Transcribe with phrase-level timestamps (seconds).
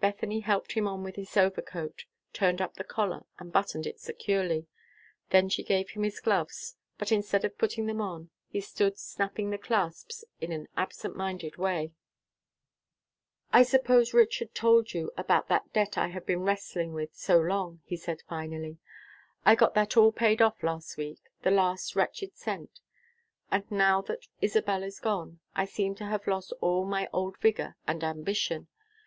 [0.00, 4.66] Bethany helped him on with his overcoat, turned up the collar, and buttoned it securely.
[5.28, 9.50] Then she gave him his gloves; but instead of putting them on, he stood snapping
[9.50, 11.92] the clasps in an absent minded way.
[13.52, 17.82] "I suppose Richard told you about that debt I have been wrestling with so long,"
[17.84, 18.78] he said, finally.
[19.44, 22.80] "I got that all paid off last week, the last wretched cent.
[23.50, 27.76] And now that Isabel is gone, I seem to have lost all my old vigor
[27.86, 28.68] and ambition.